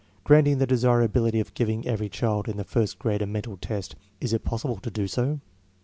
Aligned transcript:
Granting 0.23 0.57
the 0.57 0.65
desirability 0.65 1.39
of 1.39 1.53
giving 1.53 1.85
every 1.87 2.09
child 2.09 2.49
in 2.49 2.57
the 2.57 2.63
first 2.63 2.97
grade 2.97 3.21
,a 3.21 3.27
mental 3.27 3.55
test, 3.55 3.95
is 4.19 4.33
it 4.33 4.43
possible 4.43 4.77
to 4.77 4.89
do 4.89 5.05
so? 5.05 5.39